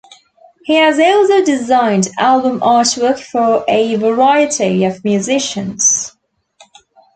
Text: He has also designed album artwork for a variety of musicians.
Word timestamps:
He 0.65 0.77
has 0.77 0.97
also 0.97 1.45
designed 1.45 2.07
album 2.17 2.59
artwork 2.61 3.19
for 3.19 3.63
a 3.67 3.97
variety 3.97 4.83
of 4.83 5.05
musicians. 5.05 6.17